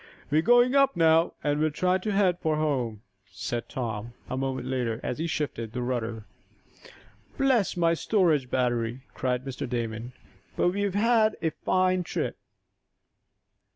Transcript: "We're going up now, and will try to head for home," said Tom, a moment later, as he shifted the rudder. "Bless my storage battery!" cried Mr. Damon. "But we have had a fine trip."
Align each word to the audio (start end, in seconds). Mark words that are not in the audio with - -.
"We're 0.31 0.41
going 0.41 0.73
up 0.73 0.95
now, 0.95 1.33
and 1.43 1.59
will 1.59 1.69
try 1.69 1.99
to 1.99 2.11
head 2.11 2.39
for 2.39 2.55
home," 2.55 3.03
said 3.31 3.69
Tom, 3.69 4.13
a 4.31 4.35
moment 4.35 4.65
later, 4.65 4.99
as 5.03 5.19
he 5.19 5.27
shifted 5.27 5.73
the 5.73 5.83
rudder. 5.83 6.25
"Bless 7.37 7.77
my 7.77 7.93
storage 7.93 8.49
battery!" 8.49 9.01
cried 9.13 9.45
Mr. 9.45 9.69
Damon. 9.69 10.13
"But 10.55 10.69
we 10.69 10.81
have 10.81 10.95
had 10.95 11.35
a 11.43 11.51
fine 11.51 12.03
trip." 12.03 12.35